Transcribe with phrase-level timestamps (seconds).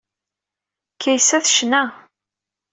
[1.01, 1.83] Kaysa tecna.